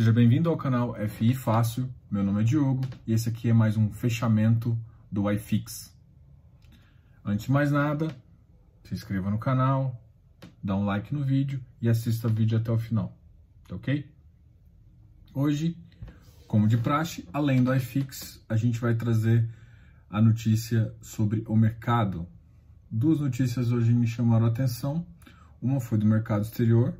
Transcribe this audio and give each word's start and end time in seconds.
Seja 0.00 0.14
bem-vindo 0.14 0.48
ao 0.48 0.56
canal 0.56 0.94
FI 1.10 1.34
Fácil. 1.34 1.86
Meu 2.10 2.24
nome 2.24 2.40
é 2.40 2.42
Diogo 2.42 2.80
e 3.06 3.12
esse 3.12 3.28
aqui 3.28 3.50
é 3.50 3.52
mais 3.52 3.76
um 3.76 3.90
fechamento 3.90 4.74
do 5.12 5.30
iFix. 5.30 5.94
Antes 7.22 7.44
de 7.44 7.52
mais 7.52 7.70
nada, 7.70 8.08
se 8.82 8.94
inscreva 8.94 9.30
no 9.30 9.38
canal, 9.38 10.02
dá 10.64 10.74
um 10.74 10.86
like 10.86 11.12
no 11.12 11.22
vídeo 11.22 11.62
e 11.82 11.86
assista 11.86 12.28
o 12.28 12.30
vídeo 12.30 12.56
até 12.56 12.72
o 12.72 12.78
final, 12.78 13.14
tá 13.68 13.76
ok? 13.76 14.10
Hoje, 15.34 15.76
como 16.48 16.66
de 16.66 16.78
praxe, 16.78 17.28
além 17.30 17.62
do 17.62 17.74
iFix, 17.74 18.42
a 18.48 18.56
gente 18.56 18.80
vai 18.80 18.94
trazer 18.94 19.46
a 20.08 20.22
notícia 20.22 20.94
sobre 21.02 21.44
o 21.46 21.54
mercado. 21.54 22.26
Duas 22.90 23.20
notícias 23.20 23.70
hoje 23.70 23.92
me 23.92 24.06
chamaram 24.06 24.46
a 24.46 24.48
atenção. 24.48 25.06
Uma 25.60 25.78
foi 25.78 25.98
do 25.98 26.06
mercado 26.06 26.40
exterior 26.40 26.94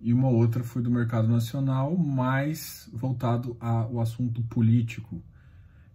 e 0.00 0.12
uma 0.12 0.28
outra 0.28 0.62
foi 0.62 0.82
do 0.82 0.90
mercado 0.90 1.28
nacional, 1.28 1.96
mais 1.96 2.88
voltado 2.92 3.56
ao 3.58 4.00
assunto 4.00 4.42
político, 4.42 5.22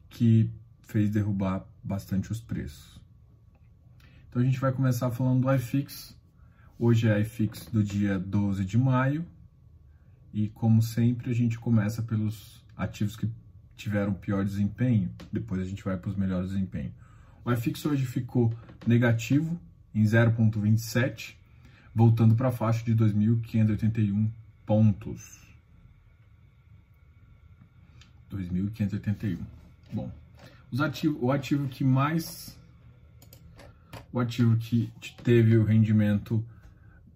que 0.09 0.49
fez 0.81 1.09
derrubar 1.09 1.65
bastante 1.83 2.31
os 2.31 2.41
preços. 2.41 3.01
Então 4.29 4.41
a 4.41 4.45
gente 4.45 4.59
vai 4.59 4.71
começar 4.71 5.09
falando 5.11 5.41
do 5.41 5.55
iFix. 5.55 6.17
Hoje 6.77 7.07
é 7.07 7.19
iFix 7.21 7.67
do 7.67 7.83
dia 7.83 8.19
12 8.19 8.65
de 8.65 8.77
maio. 8.77 9.25
E 10.33 10.49
como 10.49 10.81
sempre, 10.81 11.29
a 11.29 11.33
gente 11.33 11.57
começa 11.59 12.01
pelos 12.01 12.63
ativos 12.75 13.15
que 13.15 13.29
tiveram 13.75 14.13
pior 14.13 14.43
desempenho, 14.43 15.11
depois 15.31 15.61
a 15.61 15.65
gente 15.65 15.83
vai 15.83 15.97
para 15.97 16.09
os 16.09 16.15
melhores 16.15 16.51
desempenhos. 16.51 16.93
O 17.45 17.51
iFix 17.51 17.85
hoje 17.85 18.05
ficou 18.05 18.53
negativo 18.85 19.59
em 19.93 20.03
0,27 20.03 21.35
voltando 21.93 22.35
para 22.35 22.49
a 22.49 22.51
faixa 22.51 22.83
de 22.83 22.95
2.581 22.95 24.29
pontos. 24.65 25.41
2.581. 28.31 29.37
Bom, 29.91 30.11
os 30.71 30.81
ativos, 30.81 31.21
o 31.21 31.31
ativo 31.31 31.67
que 31.67 31.83
mais 31.83 32.57
o 34.11 34.19
ativo 34.19 34.57
que 34.57 34.91
teve 35.23 35.57
o 35.57 35.63
rendimento 35.63 36.43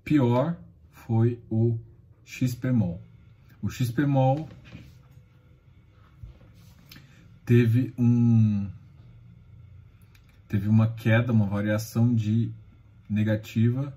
pior 0.03 0.57
foi 0.91 1.39
o 1.49 1.77
XPMOL. 2.25 3.01
O 3.61 3.69
XPMOL 3.69 4.47
teve 7.45 7.93
um 7.97 8.69
teve 10.47 10.67
uma 10.67 10.87
queda, 10.87 11.33
uma 11.33 11.45
variação 11.45 12.13
de 12.13 12.51
negativa 13.09 13.95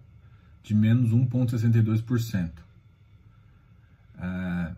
de 0.62 0.74
menos 0.74 1.10
1,62%, 1.10 2.50
é, 4.18 4.76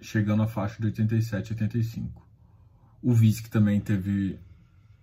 chegando 0.00 0.42
à 0.42 0.46
faixa 0.46 0.80
de 0.80 0.90
87,85%. 0.92 2.08
O 3.02 3.12
VISC 3.12 3.48
também 3.48 3.80
teve 3.80 4.38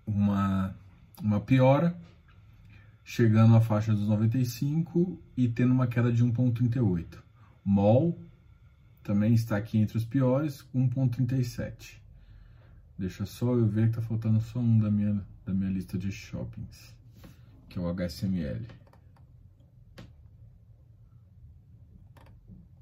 uma, 0.05 0.75
uma 1.21 1.39
piora, 1.39 1.95
chegando 3.03 3.55
à 3.55 3.61
faixa 3.61 3.93
dos 3.93 4.07
95 4.07 5.21
e 5.37 5.47
tendo 5.47 5.73
uma 5.73 5.87
queda 5.87 6.11
de 6.11 6.23
1,38. 6.23 7.19
MOL 7.63 8.17
também 9.03 9.33
está 9.33 9.57
aqui 9.57 9.77
entre 9.77 9.97
os 9.97 10.05
piores, 10.05 10.65
1,37. 10.73 11.99
Deixa 12.97 13.25
só 13.25 13.53
eu 13.53 13.67
ver 13.67 13.89
que 13.89 13.97
está 13.97 14.01
faltando 14.01 14.39
só 14.41 14.59
um 14.59 14.79
da 14.79 14.89
minha, 14.89 15.25
da 15.45 15.53
minha 15.53 15.69
lista 15.69 15.97
de 15.97 16.11
shoppings, 16.11 16.95
que 17.67 17.79
é 17.79 17.81
o 17.81 17.87
HSML. 17.87 18.65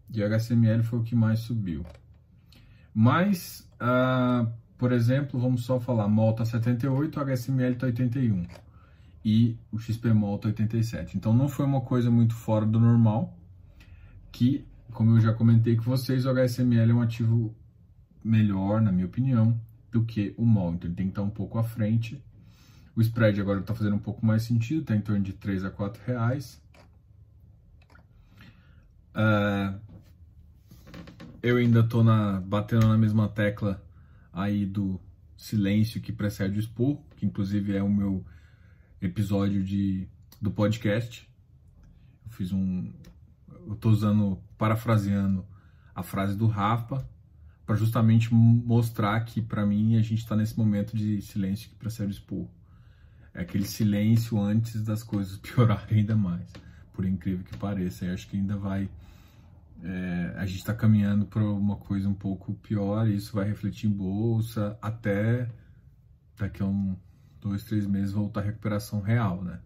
De 0.09 0.23
HCML 0.23 0.83
foi 0.83 0.99
o 0.99 1.03
que 1.03 1.15
mais 1.15 1.39
subiu. 1.39 1.85
Mas, 2.93 3.69
uh, 3.75 4.51
por 4.77 4.91
exemplo, 4.91 5.39
vamos 5.39 5.63
só 5.63 5.79
falar, 5.79 6.07
MOL 6.07 6.31
está 6.31 6.45
78, 6.45 7.19
HSML 7.19 7.73
está 7.73 7.85
81 7.85 8.45
e 9.23 9.57
o 9.71 9.77
XPMOL 9.77 10.37
está 10.37 10.47
87. 10.47 11.17
Então 11.17 11.33
não 11.33 11.47
foi 11.47 11.65
uma 11.65 11.81
coisa 11.81 12.09
muito 12.09 12.33
fora 12.33 12.65
do 12.65 12.79
normal, 12.79 13.37
que, 14.31 14.65
como 14.91 15.17
eu 15.17 15.21
já 15.21 15.33
comentei 15.33 15.75
com 15.75 15.83
vocês, 15.83 16.25
o 16.25 16.29
HSML 16.29 16.91
é 16.91 16.93
um 16.93 17.01
ativo 17.01 17.55
melhor, 18.23 18.81
na 18.81 18.91
minha 18.91 19.05
opinião, 19.05 19.59
do 19.91 20.03
que 20.03 20.33
o 20.37 20.45
MOL. 20.45 20.73
Então 20.73 20.87
ele 20.89 20.95
tem 20.95 21.05
que 21.07 21.11
estar 21.11 21.23
um 21.23 21.29
pouco 21.29 21.57
à 21.57 21.63
frente. 21.63 22.23
O 22.95 23.01
spread 23.01 23.39
agora 23.39 23.59
está 23.59 23.73
fazendo 23.73 23.95
um 23.95 23.99
pouco 23.99 24.25
mais 24.25 24.43
sentido, 24.43 24.81
está 24.81 24.95
em 24.95 25.01
torno 25.01 25.23
de 25.23 25.33
3 25.33 25.63
a 25.65 25.69
4 25.69 26.01
reais. 26.05 26.61
Uh, 29.15 29.79
eu 31.41 31.57
ainda 31.57 31.83
tô 31.83 32.03
na, 32.03 32.39
batendo 32.41 32.87
na 32.87 32.97
mesma 32.97 33.27
tecla 33.27 33.83
aí 34.33 34.65
do 34.65 34.99
silêncio 35.37 36.01
que 36.01 36.11
precede 36.11 36.57
o 36.57 36.59
expor, 36.59 36.97
que 37.15 37.25
inclusive 37.25 37.75
é 37.75 37.81
o 37.81 37.89
meu 37.89 38.25
episódio 39.01 39.63
de, 39.63 40.07
do 40.41 40.51
podcast. 40.51 41.27
Eu 42.25 42.31
fiz 42.31 42.51
um. 42.51 42.91
Eu 43.67 43.75
tô 43.75 43.89
usando, 43.89 44.41
parafraseando 44.57 45.45
a 45.93 46.03
frase 46.03 46.35
do 46.35 46.47
Rafa, 46.47 47.07
para 47.65 47.75
justamente 47.75 48.33
mostrar 48.33 49.19
que, 49.21 49.41
para 49.41 49.65
mim, 49.65 49.95
a 49.95 50.01
gente 50.01 50.19
está 50.19 50.35
nesse 50.35 50.57
momento 50.57 50.95
de 50.95 51.21
silêncio 51.21 51.69
que 51.69 51.75
precede 51.75 52.09
o 52.09 52.11
expor. 52.11 52.47
É 53.33 53.41
aquele 53.41 53.65
silêncio 53.65 54.39
antes 54.39 54.81
das 54.81 55.03
coisas 55.03 55.37
piorarem 55.39 55.99
ainda 55.99 56.15
mais, 56.15 56.51
por 56.93 57.05
incrível 57.05 57.45
que 57.45 57.57
pareça. 57.57 58.05
Eu 58.05 58.13
acho 58.13 58.27
que 58.27 58.37
ainda 58.37 58.57
vai 58.57 58.89
é, 59.83 60.33
a 60.35 60.45
gente 60.45 60.59
está 60.59 60.73
caminhando 60.73 61.25
para 61.25 61.43
uma 61.43 61.77
coisa 61.77 62.07
um 62.07 62.13
pouco 62.13 62.53
pior 62.55 63.07
e 63.07 63.15
isso 63.15 63.33
vai 63.33 63.45
refletir 63.45 63.87
em 63.87 63.93
bolsa 63.93 64.77
até 64.81 65.49
daqui 66.37 66.61
a 66.61 66.65
um, 66.65 66.97
dois, 67.41 67.63
três 67.63 67.85
meses 67.85 68.11
voltar 68.11 68.41
a 68.41 68.43
recuperação 68.43 69.01
real, 69.01 69.43
né? 69.43 69.59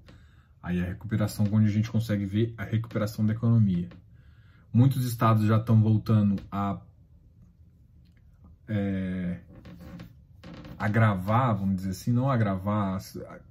Aí 0.61 0.81
a 0.81 0.85
recuperação 0.85 1.45
onde 1.51 1.67
a 1.67 1.71
gente 1.71 1.91
consegue 1.91 2.25
ver 2.25 2.53
a 2.57 2.63
recuperação 2.63 3.25
da 3.25 3.33
economia. 3.33 3.89
Muitos 4.71 5.05
estados 5.05 5.45
já 5.45 5.57
estão 5.57 5.81
voltando 5.81 6.41
a 6.51 6.79
é, 8.67 9.39
agravar, 10.77 11.55
vamos 11.55 11.77
dizer 11.77 11.91
assim, 11.91 12.11
não 12.11 12.29
agravar, 12.29 12.99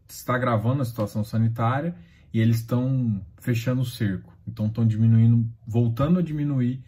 está 0.09 0.35
agravando 0.35 0.83
a 0.83 0.85
situação 0.85 1.23
sanitária 1.23 1.95
e 2.33 2.41
eles 2.41 2.57
estão 2.57 3.25
fechando 3.39 3.83
o 3.83 3.87
cerco. 3.87 4.32
Então 4.47 4.67
estão 4.67 4.87
diminuindo, 4.87 5.51
voltando 5.67 6.19
a 6.19 6.23
diminuir 6.23 6.85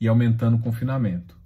e 0.00 0.08
aumentando 0.08 0.56
o 0.56 0.60
confinamento. 0.60 1.38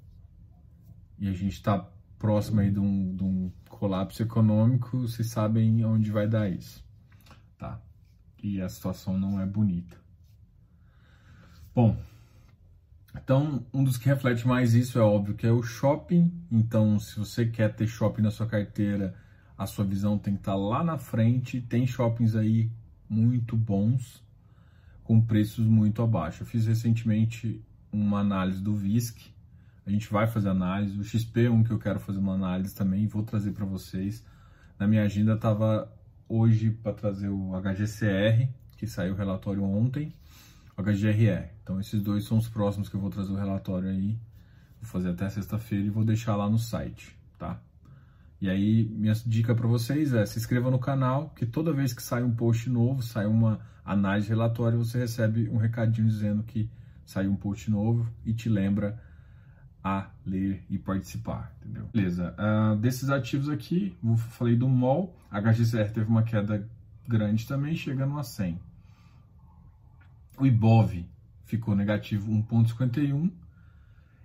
E 1.18 1.28
a 1.28 1.32
gente 1.32 1.52
está 1.52 1.88
próximo 2.18 2.60
aí 2.60 2.70
de 2.70 2.80
um, 2.80 3.14
de 3.14 3.24
um, 3.24 3.52
colapso 3.68 4.22
econômico, 4.22 4.98
vocês 4.98 5.28
sabem 5.28 5.84
onde 5.84 6.10
vai 6.10 6.26
dar 6.26 6.50
isso, 6.50 6.84
tá? 7.56 7.80
E 8.42 8.60
a 8.60 8.68
situação 8.68 9.16
não 9.16 9.40
é 9.40 9.46
bonita. 9.46 9.96
Bom, 11.72 11.96
então 13.14 13.64
um 13.72 13.84
dos 13.84 13.96
que 13.96 14.08
reflete 14.08 14.46
mais 14.48 14.74
isso 14.74 14.98
é 14.98 15.02
óbvio 15.02 15.34
que 15.34 15.46
é 15.46 15.52
o 15.52 15.62
shopping. 15.62 16.32
Então, 16.50 16.98
se 16.98 17.18
você 17.18 17.46
quer 17.46 17.74
ter 17.74 17.86
shopping 17.86 18.22
na 18.22 18.32
sua 18.32 18.46
carteira, 18.46 19.14
a 19.56 19.66
sua 19.66 19.84
visão 19.84 20.18
tem 20.18 20.34
que 20.34 20.40
estar 20.40 20.52
tá 20.52 20.58
lá 20.58 20.82
na 20.82 20.98
frente. 20.98 21.60
Tem 21.60 21.86
shoppings 21.86 22.34
aí 22.34 22.70
muito 23.08 23.56
bons 23.56 24.26
com 25.08 25.22
preços 25.22 25.64
muito 25.64 26.02
abaixo. 26.02 26.42
Eu 26.42 26.46
fiz 26.46 26.66
recentemente 26.66 27.64
uma 27.90 28.20
análise 28.20 28.60
do 28.60 28.76
VISC, 28.76 29.18
a 29.86 29.90
gente 29.90 30.12
vai 30.12 30.26
fazer 30.26 30.50
análise, 30.50 31.00
o 31.00 31.02
XP 31.02 31.46
é 31.46 31.50
um 31.50 31.64
que 31.64 31.70
eu 31.70 31.78
quero 31.78 31.98
fazer 31.98 32.18
uma 32.18 32.34
análise 32.34 32.74
também, 32.74 33.06
vou 33.06 33.22
trazer 33.22 33.52
para 33.52 33.64
vocês. 33.64 34.22
Na 34.78 34.86
minha 34.86 35.02
agenda 35.02 35.32
estava 35.32 35.90
hoje 36.28 36.70
para 36.70 36.92
trazer 36.92 37.30
o 37.30 37.52
HGCR, 37.58 38.50
que 38.76 38.86
saiu 38.86 39.14
o 39.14 39.16
relatório 39.16 39.64
ontem, 39.64 40.12
o 40.76 40.82
HGRE. 40.82 41.48
Então 41.62 41.80
esses 41.80 42.02
dois 42.02 42.26
são 42.26 42.36
os 42.36 42.46
próximos 42.46 42.90
que 42.90 42.94
eu 42.94 43.00
vou 43.00 43.08
trazer 43.08 43.32
o 43.32 43.36
relatório 43.36 43.88
aí, 43.88 44.18
vou 44.78 44.90
fazer 44.90 45.08
até 45.08 45.30
sexta-feira 45.30 45.86
e 45.86 45.90
vou 45.90 46.04
deixar 46.04 46.36
lá 46.36 46.50
no 46.50 46.58
site, 46.58 47.18
tá? 47.38 47.58
E 48.40 48.48
aí, 48.48 48.88
minha 48.92 49.14
dica 49.26 49.54
para 49.54 49.66
vocês 49.66 50.12
é 50.12 50.24
se 50.24 50.38
inscreva 50.38 50.70
no 50.70 50.78
canal, 50.78 51.30
que 51.30 51.44
toda 51.44 51.72
vez 51.72 51.92
que 51.92 52.02
sai 52.02 52.22
um 52.22 52.34
post 52.34 52.70
novo, 52.70 53.02
sai 53.02 53.26
uma 53.26 53.60
análise 53.84 54.28
relatória, 54.28 54.78
você 54.78 54.98
recebe 54.98 55.48
um 55.48 55.56
recadinho 55.56 56.06
dizendo 56.06 56.44
que 56.44 56.70
saiu 57.04 57.32
um 57.32 57.36
post 57.36 57.68
novo 57.70 58.06
e 58.24 58.32
te 58.32 58.48
lembra 58.48 59.02
a 59.82 60.10
ler 60.24 60.64
e 60.68 60.78
participar, 60.78 61.52
entendeu? 61.60 61.88
Beleza, 61.92 62.34
uh, 62.38 62.76
desses 62.76 63.08
ativos 63.10 63.48
aqui, 63.48 63.96
falei 64.28 64.54
do 64.54 64.68
MOL, 64.68 65.16
HGCR 65.30 65.90
teve 65.92 66.08
uma 66.08 66.22
queda 66.22 66.68
grande 67.08 67.46
também, 67.46 67.74
chegando 67.74 68.18
a 68.18 68.22
100. 68.22 68.60
O 70.38 70.46
IBOV 70.46 71.08
ficou 71.44 71.74
negativo 71.74 72.30
1,51. 72.30 73.32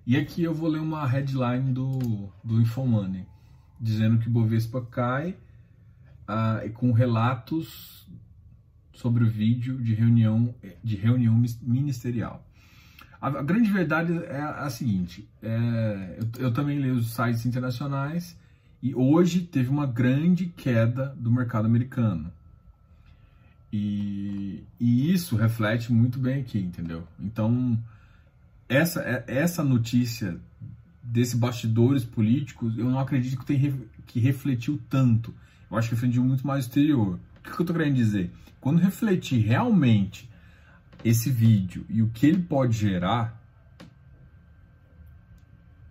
E 0.05 0.17
aqui 0.17 0.43
eu 0.43 0.53
vou 0.53 0.69
ler 0.69 0.81
uma 0.81 1.07
headline 1.07 1.71
do, 1.71 2.29
do 2.43 2.61
Infomoney 2.61 3.25
dizendo 3.79 4.17
que 4.19 4.29
Bovespa 4.29 4.81
cai 4.81 5.35
ah, 6.27 6.61
com 6.73 6.91
relatos 6.91 8.07
sobre 8.93 9.23
o 9.23 9.29
vídeo 9.29 9.77
de 9.81 9.93
reunião, 9.93 10.53
de 10.83 10.95
reunião 10.95 11.41
ministerial. 11.61 12.45
A, 13.19 13.41
grande 13.41 13.71
verdade 13.71 14.13
é 14.25 14.39
a, 14.39 14.65
a 14.65 14.69
seguinte: 14.69 15.27
é, 15.41 16.19
eu, 16.19 16.45
eu 16.45 16.53
também 16.53 16.79
leio 16.79 16.95
os 16.95 17.13
sites 17.13 17.45
internacionais 17.45 18.37
e 18.81 18.93
hoje 18.93 19.41
teve 19.41 19.69
uma 19.69 19.87
grande 19.87 20.47
queda 20.47 21.15
do 21.17 21.31
mercado 21.31 21.65
americano. 21.65 22.31
E, 23.71 24.63
e, 24.79 25.11
isso 25.13 25.35
reflete 25.35 25.91
muito 25.91 26.19
bem 26.19 26.41
aqui, 26.41 26.59
entendeu? 26.59 27.07
Então, 27.19 27.81
essa, 28.67 29.01
é, 29.01 29.23
essa 29.25 29.63
notícia 29.63 30.37
desse 31.03 31.35
bastidores 31.35 32.05
políticos, 32.05 32.77
eu 32.77 32.89
não 32.89 32.97
acredito 32.97 33.37
que, 33.37 33.45
tem, 33.45 33.85
que 34.07 34.19
refletiu 34.19 34.79
tanto. 34.89 35.33
Eu 35.69 35.77
acho 35.77 35.89
que 35.89 35.95
refletiu 35.95 36.23
muito 36.23 36.47
mais 36.47 36.65
exterior. 36.65 37.19
O 37.39 37.43
que, 37.43 37.51
que 37.51 37.61
eu 37.61 37.63
estou 37.63 37.75
querendo 37.75 37.95
dizer? 37.95 38.31
Quando 38.61 38.79
refletir 38.79 39.41
realmente 39.45 40.29
esse 41.03 41.29
vídeo 41.29 41.85
e 41.89 42.01
o 42.01 42.09
que 42.09 42.25
ele 42.25 42.41
pode 42.41 42.77
gerar, 42.77 43.41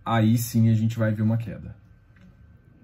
aí 0.03 0.37
sim 0.37 0.69
a 0.69 0.73
gente 0.73 0.97
vai 0.97 1.11
ver 1.13 1.21
uma 1.21 1.37
queda. 1.37 1.75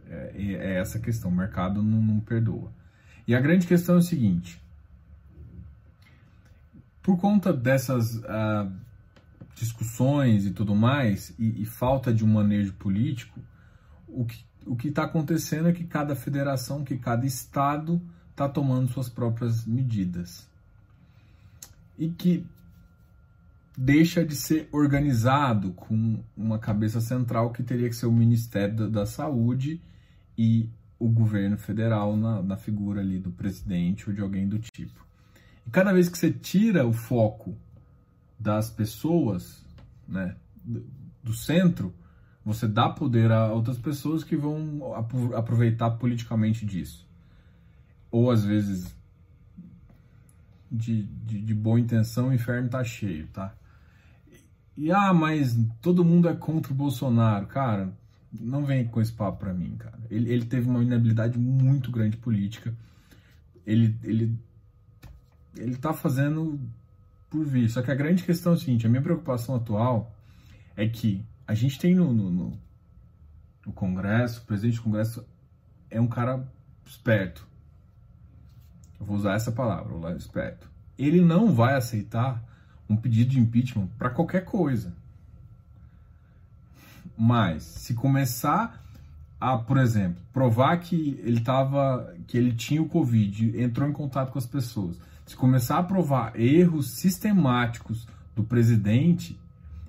É, 0.07 0.33
é 0.35 0.73
essa 0.75 0.99
a 0.99 1.01
questão, 1.01 1.31
o 1.31 1.35
mercado 1.35 1.81
não, 1.81 2.01
não 2.01 2.19
perdoa. 2.19 2.71
E 3.27 3.33
a 3.33 3.39
grande 3.39 3.65
questão 3.65 3.95
é 3.95 3.97
o 3.99 4.03
seguinte: 4.03 4.61
por 7.01 7.17
conta 7.17 7.51
dessas 7.51 8.15
uh, 8.17 8.71
discussões 9.59 10.45
e 10.45 10.51
tudo 10.51 10.73
mais, 10.73 11.33
e, 11.37 11.61
e, 11.61 11.65
falta 11.65 12.13
de 12.13 12.23
um 12.23 12.27
manejo 12.27 12.73
político, 12.73 13.39
o 14.07 14.25
que 14.25 14.43
o 14.65 14.77
está 14.87 15.03
acontecendo 15.03 15.67
é 15.67 15.73
que 15.73 15.83
cada 15.83 16.15
federação, 16.15 16.83
que 16.83 16.97
cada 16.97 17.25
estado 17.25 18.01
está 18.31 18.47
tomando 18.47 18.91
suas 18.91 19.09
próprias 19.09 19.65
medidas. 19.65 20.47
E 21.97 22.09
que 22.09 22.45
deixa 23.77 24.23
de 24.23 24.35
ser 24.35 24.69
organizado 24.71 25.71
com 25.71 26.19
uma 26.35 26.59
cabeça 26.59 27.01
central 27.01 27.51
que 27.51 27.63
teria 27.63 27.89
que 27.89 27.95
ser 27.95 28.05
o 28.05 28.11
Ministério 28.11 28.75
da, 28.75 28.87
da 28.87 29.05
Saúde 29.05 29.81
e 30.37 30.69
o 30.97 31.07
governo 31.07 31.57
federal 31.57 32.15
na, 32.15 32.41
na 32.41 32.57
figura 32.57 33.01
ali 33.01 33.19
do 33.19 33.31
presidente 33.31 34.09
ou 34.09 34.15
de 34.15 34.21
alguém 34.21 34.47
do 34.47 34.59
tipo. 34.59 35.05
E 35.65 35.69
cada 35.69 35.93
vez 35.93 36.09
que 36.09 36.17
você 36.17 36.31
tira 36.31 36.85
o 36.85 36.93
foco 36.93 37.55
das 38.39 38.69
pessoas, 38.69 39.65
né, 40.07 40.35
do 41.23 41.33
centro, 41.33 41.93
você 42.43 42.67
dá 42.67 42.89
poder 42.89 43.31
a 43.31 43.51
outras 43.51 43.77
pessoas 43.77 44.23
que 44.23 44.35
vão 44.35 44.93
aproveitar 45.35 45.91
politicamente 45.91 46.65
disso. 46.65 47.07
Ou 48.09 48.31
às 48.31 48.43
vezes 48.43 48.95
de, 50.71 51.03
de, 51.03 51.41
de 51.41 51.53
boa 51.53 51.79
intenção 51.79 52.29
o 52.29 52.33
inferno 52.33 52.69
tá 52.69 52.83
cheio, 52.83 53.27
tá? 53.27 53.53
E 54.77 54.91
ah, 54.91 55.13
mas 55.13 55.57
todo 55.81 56.05
mundo 56.05 56.29
é 56.29 56.33
contra 56.33 56.71
o 56.71 56.75
Bolsonaro. 56.75 57.47
Cara, 57.47 57.91
não 58.31 58.65
vem 58.65 58.87
com 58.87 59.01
esse 59.01 59.11
papo 59.11 59.39
pra 59.39 59.53
mim, 59.53 59.75
cara. 59.77 59.99
Ele, 60.09 60.31
ele 60.31 60.45
teve 60.45 60.69
uma 60.69 60.81
inabilidade 60.81 61.37
muito 61.37 61.91
grande 61.91 62.15
política. 62.15 62.73
Ele, 63.65 63.95
ele, 64.03 64.39
ele 65.57 65.75
tá 65.75 65.91
fazendo 65.91 66.59
por 67.29 67.45
vir. 67.45 67.69
Só 67.69 67.81
que 67.81 67.91
a 67.91 67.95
grande 67.95 68.23
questão 68.23 68.53
é 68.53 68.55
o 68.55 68.59
seguinte: 68.59 68.85
a 68.85 68.89
minha 68.89 69.01
preocupação 69.01 69.55
atual 69.55 70.11
é 70.75 70.87
que 70.87 71.23
a 71.47 71.53
gente 71.53 71.79
tem 71.79 71.95
no, 71.95 72.13
no, 72.13 72.29
no, 72.29 72.59
no 73.65 73.73
Congresso, 73.73 74.41
o 74.41 74.45
presidente 74.45 74.77
do 74.77 74.83
Congresso 74.83 75.25
é 75.89 75.99
um 75.99 76.07
cara 76.07 76.47
esperto. 76.85 77.47
Eu 78.99 79.05
vou 79.05 79.15
usar 79.15 79.33
essa 79.33 79.51
palavra, 79.51 79.93
o 79.93 80.09
esperto. 80.17 80.69
Ele 80.97 81.21
não 81.21 81.53
vai 81.53 81.75
aceitar 81.75 82.43
um 82.89 82.95
pedido 82.95 83.31
de 83.31 83.39
impeachment 83.39 83.87
para 83.97 84.09
qualquer 84.09 84.43
coisa. 84.43 84.93
Mas 87.17 87.63
se 87.63 87.93
começar 87.93 88.83
a, 89.39 89.57
por 89.57 89.77
exemplo, 89.77 90.21
provar 90.33 90.77
que 90.77 91.19
ele 91.23 91.39
tava, 91.41 92.13
que 92.27 92.37
ele 92.37 92.53
tinha 92.53 92.81
o 92.81 92.89
Covid, 92.89 93.61
entrou 93.61 93.87
em 93.87 93.93
contato 93.93 94.31
com 94.31 94.39
as 94.39 94.45
pessoas, 94.45 94.99
se 95.29 95.35
começar 95.35 95.77
a 95.77 95.83
provar 95.83 96.35
erros 96.39 96.89
sistemáticos 96.89 98.07
do 98.35 98.43
presidente, 98.43 99.39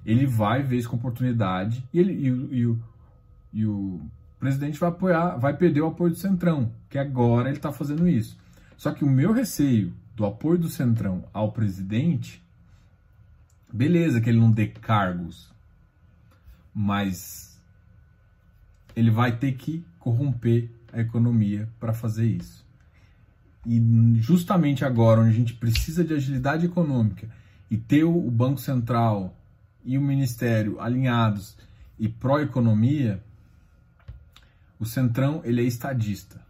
ele 0.04 0.26
vai 0.26 0.62
ver 0.62 0.76
isso 0.76 0.90
com 0.90 0.96
oportunidade 0.96 1.82
e, 1.94 1.98
ele, 1.98 2.12
e, 2.12 2.58
e, 2.58 2.66
o, 2.66 2.78
e 3.50 3.64
o 3.64 4.02
presidente 4.38 4.78
vai 4.78 4.90
apoiar, 4.90 5.38
vai 5.38 5.56
perder 5.56 5.80
o 5.80 5.86
apoio 5.86 6.10
do 6.10 6.18
Centrão, 6.18 6.70
que 6.90 6.98
agora 6.98 7.48
ele 7.48 7.56
está 7.56 7.72
fazendo 7.72 8.06
isso. 8.06 8.38
Só 8.76 8.92
que 8.92 9.02
o 9.02 9.08
meu 9.08 9.32
receio 9.32 9.94
do 10.14 10.26
apoio 10.26 10.58
do 10.58 10.68
Centrão 10.68 11.24
ao 11.32 11.52
presidente, 11.52 12.44
beleza 13.72 14.20
que 14.20 14.28
ele 14.28 14.40
não 14.40 14.50
dê 14.50 14.66
cargos, 14.66 15.50
mas 16.74 17.58
ele 18.94 19.10
vai 19.10 19.38
ter 19.38 19.52
que 19.52 19.82
corromper 19.98 20.68
a 20.92 21.00
economia 21.00 21.66
para 21.80 21.94
fazer 21.94 22.26
isso. 22.26 22.68
E 23.66 23.80
justamente 24.16 24.84
agora, 24.84 25.20
onde 25.20 25.30
a 25.30 25.34
gente 25.34 25.54
precisa 25.54 26.02
de 26.02 26.14
agilidade 26.14 26.66
econômica 26.66 27.28
e 27.70 27.76
ter 27.76 28.04
o 28.04 28.30
Banco 28.30 28.60
Central 28.60 29.36
e 29.84 29.96
o 29.98 30.00
Ministério 30.00 30.80
alinhados 30.80 31.56
e 31.98 32.08
pró-economia, 32.08 33.22
o 34.78 34.86
Centrão 34.86 35.42
ele 35.44 35.60
é 35.60 35.64
estadista. 35.64 36.40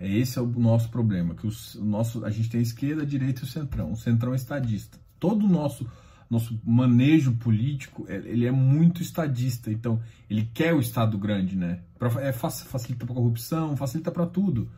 É 0.00 0.10
esse 0.10 0.38
é 0.38 0.42
o 0.42 0.46
nosso 0.46 0.88
problema, 0.88 1.34
que 1.34 1.46
o, 1.46 1.52
nosso, 1.84 2.24
a 2.24 2.30
gente 2.30 2.50
tem 2.50 2.60
a 2.60 2.62
esquerda, 2.62 3.02
a 3.02 3.06
direita 3.06 3.42
e 3.42 3.44
o 3.44 3.46
Centrão. 3.46 3.92
O 3.92 3.96
Centrão 3.96 4.32
é 4.32 4.36
estadista. 4.36 4.98
Todo 5.20 5.44
o 5.44 5.48
nosso 5.48 5.86
nosso 6.30 6.58
manejo 6.64 7.32
político 7.34 8.06
é, 8.08 8.16
ele 8.16 8.46
é 8.46 8.50
muito 8.50 9.02
estadista, 9.02 9.70
então 9.70 10.00
ele 10.28 10.48
quer 10.52 10.74
o 10.74 10.80
Estado 10.80 11.16
grande, 11.16 11.56
né? 11.56 11.80
Pra, 11.98 12.08
é, 12.20 12.32
facilita 12.32 13.06
para 13.06 13.14
corrupção, 13.14 13.76
facilita 13.76 14.10
para 14.10 14.26
tudo. 14.26 14.68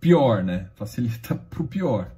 Pior, 0.00 0.42
né? 0.42 0.68
Facilita 0.74 1.34
para 1.50 1.62
o 1.62 1.66
pior. 1.66 2.10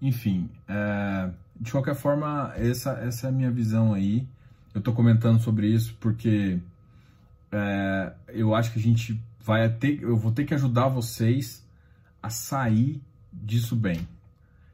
Enfim, 0.00 0.48
é, 0.68 1.30
de 1.60 1.72
qualquer 1.72 1.94
forma, 1.94 2.52
essa, 2.56 2.92
essa 2.92 3.26
é 3.26 3.30
a 3.30 3.32
minha 3.32 3.50
visão 3.50 3.92
aí. 3.92 4.26
Eu 4.74 4.78
estou 4.78 4.94
comentando 4.94 5.40
sobre 5.40 5.68
isso 5.68 5.96
porque 5.98 6.58
é, 7.50 8.12
eu 8.28 8.54
acho 8.54 8.72
que 8.72 8.78
a 8.78 8.82
gente 8.82 9.20
vai 9.40 9.68
ter, 9.68 10.02
eu 10.02 10.16
vou 10.16 10.32
ter 10.32 10.44
que 10.44 10.54
ajudar 10.54 10.88
vocês 10.88 11.66
a 12.22 12.28
sair 12.30 13.00
disso 13.32 13.74
bem. 13.74 14.06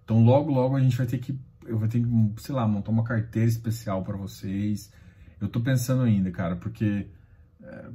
Então, 0.05 0.25
logo, 0.25 0.52
logo 0.52 0.76
a 0.76 0.81
gente 0.81 0.96
vai 0.96 1.06
ter 1.06 1.19
que, 1.19 1.38
eu 1.64 1.78
vou 1.78 1.88
ter 1.88 2.00
que, 2.00 2.43
sei 2.43 2.55
lá, 2.55 2.66
montar 2.66 2.90
uma 2.90 3.05
carteira 3.05 3.48
especial 3.48 4.02
para 4.02 4.16
vocês. 4.16 4.93
Eu 5.40 5.46
estou 5.46 5.62
pensando 5.62 6.02
ainda, 6.02 6.31
cara, 6.31 6.56
porque 6.56 7.06
é, 7.62 7.88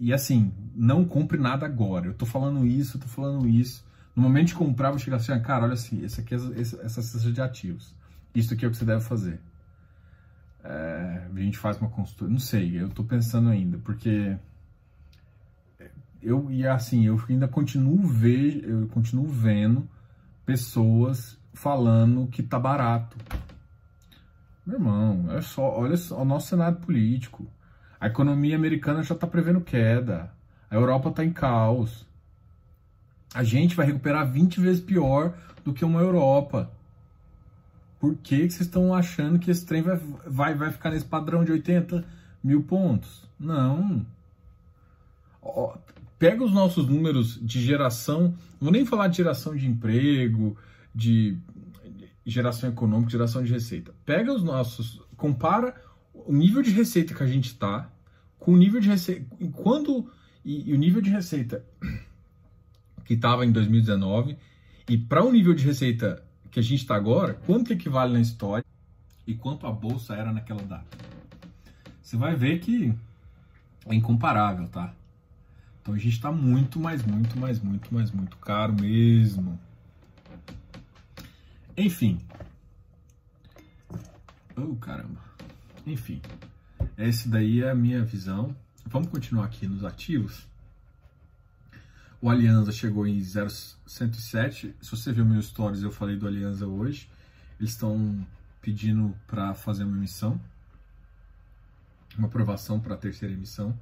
e 0.00 0.12
assim, 0.12 0.52
não 0.74 1.04
compre 1.04 1.38
nada 1.38 1.64
agora. 1.64 2.06
Eu 2.06 2.12
estou 2.12 2.26
falando 2.26 2.66
isso, 2.66 2.98
tô 2.98 3.06
falando 3.06 3.46
isso. 3.48 3.84
No 4.14 4.22
momento 4.22 4.48
de 4.48 4.54
comprar, 4.54 4.90
vou 4.90 4.98
chegar 4.98 5.16
assim, 5.16 5.38
cara, 5.40 5.64
olha 5.64 5.74
assim, 5.74 6.04
esse 6.04 6.20
aqui 6.20 6.34
é 6.34 6.38
essa 6.60 7.02
cesta 7.02 7.32
de 7.32 7.40
ativos. 7.40 7.94
Isso 8.34 8.52
aqui 8.52 8.64
é 8.64 8.68
o 8.68 8.70
que 8.70 8.76
você 8.76 8.84
deve 8.84 9.00
fazer. 9.00 9.40
É, 10.64 11.26
a 11.34 11.40
gente 11.40 11.58
faz 11.58 11.78
uma 11.80 11.90
consultoria, 11.90 12.32
não 12.32 12.38
sei, 12.38 12.80
eu 12.80 12.86
estou 12.86 13.04
pensando 13.04 13.48
ainda, 13.48 13.78
porque 13.78 14.36
eu 16.22 16.50
e 16.50 16.66
assim, 16.66 17.04
eu 17.04 17.20
ainda 17.28 17.48
continuo 17.48 18.06
ver, 18.06 18.64
eu 18.64 18.86
continuo 18.88 19.26
vendo 19.26 19.88
pessoas 20.46 21.38
falando 21.52 22.28
que 22.28 22.42
tá 22.42 22.58
barato. 22.58 23.16
Meu 24.64 24.76
irmão, 24.76 25.32
é 25.32 25.40
só, 25.40 25.62
olha 25.62 25.96
só 25.96 26.22
o 26.22 26.24
nosso 26.24 26.48
cenário 26.48 26.78
político. 26.78 27.46
A 27.98 28.06
economia 28.06 28.54
americana 28.54 29.02
já 29.02 29.14
está 29.14 29.26
prevendo 29.26 29.60
queda. 29.60 30.32
A 30.70 30.74
Europa 30.76 31.08
está 31.08 31.24
em 31.24 31.32
caos. 31.32 32.06
A 33.34 33.42
gente 33.42 33.74
vai 33.74 33.86
recuperar 33.86 34.30
20 34.30 34.60
vezes 34.60 34.82
pior 34.82 35.34
do 35.64 35.72
que 35.72 35.84
uma 35.84 36.00
Europa. 36.00 36.70
Por 37.98 38.16
que, 38.16 38.46
que 38.46 38.52
vocês 38.52 38.66
estão 38.66 38.94
achando 38.94 39.38
que 39.38 39.50
esse 39.50 39.64
trem 39.64 39.82
vai, 39.82 39.96
vai, 40.26 40.54
vai 40.54 40.72
ficar 40.72 40.90
nesse 40.90 41.04
padrão 41.04 41.44
de 41.44 41.52
80 41.52 42.04
mil 42.42 42.62
pontos? 42.62 43.24
Não. 43.38 44.04
Ó, 45.40 45.76
pega 46.18 46.44
os 46.44 46.52
nossos 46.52 46.86
números 46.86 47.38
de 47.40 47.60
geração, 47.60 48.34
vou 48.60 48.70
nem 48.70 48.84
falar 48.84 49.08
de 49.08 49.16
geração 49.16 49.56
de 49.56 49.66
emprego, 49.66 50.56
de 50.94 51.38
geração 52.24 52.70
econômica, 52.70 53.10
geração 53.10 53.42
de 53.42 53.52
receita. 53.52 53.94
Pega 54.04 54.32
os 54.32 54.42
nossos, 54.42 55.00
compara 55.16 55.74
o 56.12 56.32
nível 56.32 56.62
de 56.62 56.70
receita 56.70 57.14
que 57.14 57.22
a 57.22 57.26
gente 57.26 57.46
está 57.46 57.90
com 58.38 58.52
o 58.52 58.56
nível 58.56 58.80
de 58.80 58.88
receita, 58.88 59.24
quando 59.52 60.10
e, 60.44 60.70
e 60.70 60.72
o 60.72 60.78
nível 60.78 61.00
de 61.00 61.10
receita 61.10 61.64
que 63.04 63.14
estava 63.14 63.44
em 63.44 63.52
2019 63.52 64.36
e 64.88 64.98
para 64.98 65.24
o 65.24 65.32
nível 65.32 65.54
de 65.54 65.64
receita 65.64 66.22
que 66.50 66.60
a 66.60 66.62
gente 66.62 66.80
está 66.80 66.94
agora, 66.94 67.34
quanto 67.46 67.72
equivale 67.72 68.12
na 68.12 68.20
história 68.20 68.64
e 69.26 69.34
quanto 69.34 69.66
a 69.66 69.72
bolsa 69.72 70.14
era 70.14 70.32
naquela 70.32 70.62
data. 70.62 70.98
Você 72.02 72.16
vai 72.16 72.34
ver 72.34 72.58
que 72.60 72.94
é 73.86 73.94
incomparável, 73.94 74.68
tá? 74.68 74.92
Então 75.80 75.94
a 75.94 75.98
gente 75.98 76.14
está 76.14 76.30
muito, 76.30 76.78
mais, 76.78 77.04
muito, 77.04 77.38
mais, 77.38 77.60
muito, 77.60 77.92
mais, 77.92 78.10
muito 78.10 78.36
caro 78.36 78.74
mesmo. 78.74 79.58
Enfim, 81.76 82.20
Oh, 84.56 84.76
caramba. 84.76 85.20
Enfim, 85.86 86.20
essa 86.96 87.28
daí 87.28 87.62
é 87.62 87.70
a 87.70 87.74
minha 87.74 88.04
visão. 88.04 88.54
Vamos 88.86 89.08
continuar 89.08 89.46
aqui 89.46 89.66
nos 89.66 89.84
ativos. 89.84 90.46
O 92.22 92.30
Alianza 92.30 92.70
chegou 92.70 93.04
em 93.04 93.20
0,107. 93.20 94.76
Se 94.80 94.90
você 94.92 95.12
viu 95.12 95.24
meus 95.24 95.46
stories, 95.46 95.82
eu 95.82 95.90
falei 95.90 96.16
do 96.16 96.28
Alianza 96.28 96.68
hoje. 96.68 97.10
Eles 97.58 97.72
estão 97.72 98.24
pedindo 98.60 99.12
para 99.26 99.52
fazer 99.54 99.82
uma 99.82 99.96
emissão, 99.96 100.40
uma 102.16 102.28
aprovação 102.28 102.78
para 102.78 102.94
a 102.94 102.96
terceira 102.96 103.34
emissão. 103.34 103.76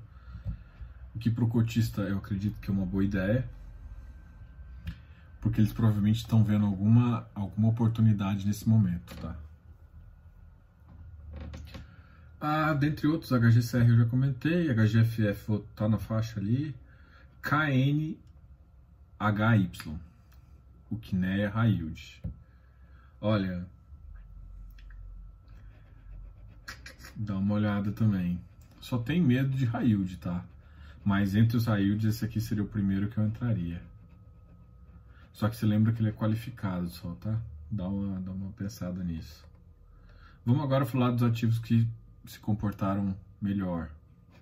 O 1.15 1.19
que 1.19 1.31
para 1.31 1.45
o 1.45 1.49
cotista 1.49 2.01
eu 2.01 2.17
acredito 2.17 2.59
que 2.61 2.71
é 2.71 2.73
uma 2.73 2.87
boa 2.87 3.05
ideia, 3.05 3.47
porque 5.43 5.61
eles 5.61 5.75
provavelmente 5.75 6.21
estão 6.21 6.43
vendo 6.43 6.65
alguma, 6.65 7.29
alguma 7.35 7.69
oportunidade 7.69 8.47
nesse 8.47 8.67
momento, 8.67 9.15
tá? 9.17 9.37
Ah, 12.41 12.73
dentre 12.73 13.07
outros, 13.07 13.33
HGCR 13.33 13.87
eu 13.87 13.99
já 13.99 14.07
comentei, 14.07 14.73
HGFF 14.73 15.63
está 15.71 15.87
na 15.87 15.99
faixa 15.99 16.41
ali, 16.41 16.75
KNHY, 19.21 19.99
o 20.91 20.97
Kinea 20.97 21.51
High 21.51 21.73
Yield. 21.73 22.23
Olha, 23.21 23.67
dá 27.15 27.37
uma 27.37 27.55
olhada 27.55 27.93
também. 27.93 28.41
Só 28.81 28.97
tem 28.97 29.21
medo 29.21 29.51
de 29.51 29.67
Yield, 29.67 30.17
tá? 30.17 30.43
Mas 31.05 31.35
entre 31.35 31.59
os 31.59 31.67
Yields, 31.67 32.07
esse 32.07 32.25
aqui 32.25 32.41
seria 32.41 32.65
o 32.65 32.69
primeiro 32.69 33.09
que 33.09 33.19
eu 33.19 33.27
entraria. 33.27 33.83
Só 35.35 35.51
que 35.51 35.57
você 35.57 35.67
lembra 35.67 35.93
que 35.93 36.01
ele 36.01 36.09
é 36.09 36.13
qualificado 36.13 36.89
só, 36.89 37.15
tá? 37.17 37.39
Dá 37.71 37.87
uma, 37.87 38.21
dá 38.21 38.31
uma 38.31 38.51
pensada 38.53 39.05
nisso. 39.05 39.45
Vamos 40.47 40.65
agora 40.65 40.87
falar 40.87 41.11
dos 41.11 41.23
ativos 41.23 41.59
que 41.59 41.87
se 42.25 42.39
comportaram 42.39 43.15
melhor. 43.41 43.91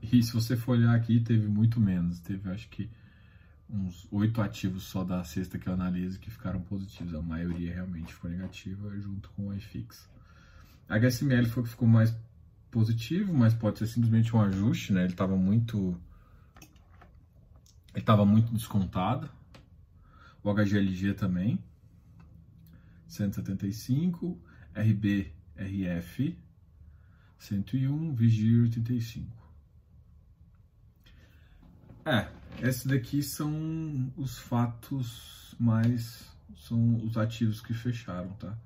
E 0.01 0.23
se 0.23 0.33
você 0.33 0.57
for 0.57 0.73
olhar 0.73 0.95
aqui, 0.95 1.19
teve 1.19 1.49
muito 1.49 1.81
menos. 1.81 2.21
Teve, 2.21 2.49
acho 2.51 2.69
que, 2.69 2.89
uns 3.71 4.07
oito 4.11 4.41
ativos 4.41 4.85
só 4.85 5.05
da 5.05 5.23
sexta 5.25 5.59
que 5.59 5.69
eu 5.69 5.75
analiso 5.75 6.19
que 6.19 6.31
ficaram 6.31 6.61
positivos. 6.61 7.15
A 7.15 7.23
maioria 7.23 7.75
realmente 7.75 8.15
ficou 8.15 8.31
negativa, 8.31 8.99
junto 8.99 9.29
com 9.31 9.49
o 9.49 9.55
iFix. 9.55 10.09
HSML 10.89 11.47
foi 11.47 11.63
o 11.63 11.65
que 11.65 11.71
ficou 11.71 11.89
mais 11.89 12.15
positivo, 12.71 13.33
mas 13.35 13.53
pode 13.55 13.79
ser 13.79 13.87
simplesmente 13.87 14.35
um 14.35 14.41
ajuste, 14.41 14.93
né? 14.93 15.03
Ele 15.03 15.13
estava 15.13 15.37
muito... 15.37 16.01
Ele 17.93 18.03
estava 18.03 18.25
muito 18.25 18.53
descontado. 18.53 19.29
O 20.43 20.53
HGLG 20.53 21.15
também. 21.15 21.59
175. 23.07 24.41
RBRF 24.75 26.39
101, 27.39 28.15
Vigir 28.15 28.63
85. 28.63 29.48
É, 32.09 32.27
esses 32.67 32.87
daqui 32.87 33.23
são 33.23 34.11
os 34.17 34.39
fatos 34.39 35.55
mais. 35.61 36.27
são 36.57 37.05
os 37.05 37.19
ativos 37.19 37.61
que 37.61 37.75
fecharam, 37.75 38.31
tá? 38.39 38.57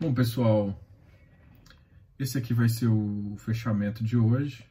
Bom, 0.00 0.14
pessoal, 0.14 0.82
esse 2.18 2.38
aqui 2.38 2.54
vai 2.54 2.70
ser 2.70 2.86
o 2.86 3.36
fechamento 3.36 4.02
de 4.02 4.16
hoje. 4.16 4.64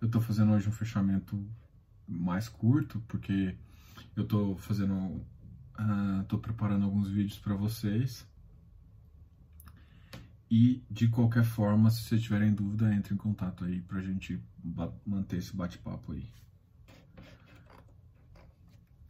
Eu 0.00 0.10
tô 0.10 0.22
fazendo 0.22 0.52
hoje 0.52 0.70
um 0.70 0.72
fechamento 0.72 1.46
mais 2.08 2.48
curto, 2.48 2.98
porque 3.06 3.54
eu 4.16 4.26
tô 4.26 4.56
fazendo. 4.56 4.94
Uh, 4.94 6.24
tô 6.28 6.38
preparando 6.38 6.86
alguns 6.86 7.10
vídeos 7.10 7.38
para 7.38 7.54
vocês. 7.54 8.26
E 10.50 10.84
de 10.90 11.06
qualquer 11.08 11.44
forma, 11.44 11.90
se 11.90 12.02
vocês 12.02 12.22
tiverem 12.22 12.52
dúvida, 12.52 12.92
entre 12.92 13.14
em 13.14 13.16
contato 13.16 13.64
aí 13.64 13.80
pra 13.80 14.00
gente 14.00 14.42
manter 15.06 15.36
esse 15.36 15.54
bate-papo 15.54 16.12
aí. 16.12 16.28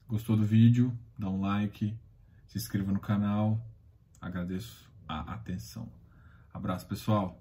Gostou 0.07 0.37
do 0.37 0.45
vídeo? 0.45 0.95
Dá 1.19 1.31
um 1.31 1.41
like, 1.41 1.97
se 2.47 2.59
inscreva 2.59 2.93
no 2.93 3.01
canal. 3.01 3.65
Agradeço 4.21 4.91
a 5.09 5.33
atenção. 5.33 5.91
Abraço, 6.53 6.87
pessoal. 6.87 7.40